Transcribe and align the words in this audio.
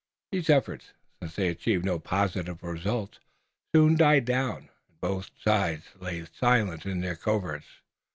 These 0.31 0.49
efforts, 0.49 0.93
since 1.21 1.35
they 1.35 1.47
achieved 1.49 1.85
no 1.85 1.99
positive 1.99 2.63
results, 2.63 3.19
soon 3.75 3.95
died 3.95 4.25
down, 4.25 4.69
and 4.89 4.99
both 4.99 5.29
sides 5.39 5.83
lay 5.99 6.25
silent 6.25 6.87
in 6.87 7.01
their 7.01 7.15
coverts. 7.15 7.67